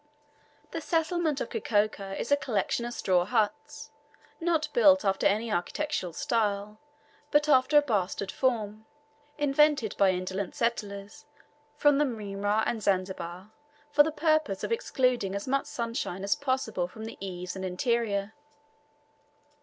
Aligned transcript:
The 0.71 0.81
settlement 0.81 1.39
of 1.41 1.51
Kikoka 1.51 2.19
is 2.19 2.31
a 2.31 2.35
collection 2.35 2.85
of 2.85 2.93
straw 2.95 3.23
huts; 3.23 3.91
not 4.39 4.67
built 4.73 5.05
after 5.05 5.27
any 5.27 5.51
architectural 5.51 6.11
style, 6.11 6.79
but 7.29 7.47
after 7.47 7.77
a 7.77 7.83
bastard 7.83 8.31
form, 8.31 8.87
invented 9.37 9.95
by 9.99 10.09
indolent 10.13 10.55
settlers 10.55 11.25
from 11.77 11.99
the 11.99 12.05
Mrima 12.05 12.63
and 12.65 12.81
Zanzibar 12.81 13.51
for 13.91 14.01
the 14.01 14.11
purpose 14.11 14.63
of 14.63 14.71
excluding 14.71 15.35
as 15.35 15.47
much 15.47 15.67
sunshine 15.67 16.23
as 16.23 16.33
possible 16.33 16.87
from 16.87 17.05
the 17.05 17.19
eaves 17.21 17.55
and 17.55 17.63
interior. 17.63 18.33